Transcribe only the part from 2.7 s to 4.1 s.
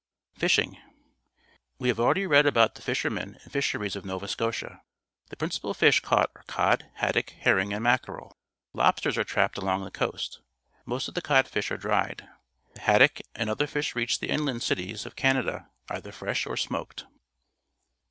the fishermen and fisheries of